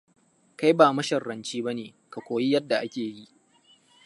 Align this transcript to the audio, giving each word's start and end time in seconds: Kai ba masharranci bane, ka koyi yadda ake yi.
Kai 0.59 0.71
ba 0.77 0.93
masharranci 0.95 1.57
bane, 1.65 1.87
ka 2.11 2.19
koyi 2.27 2.47
yadda 2.53 2.75
ake 2.85 3.03
yi. 3.15 3.25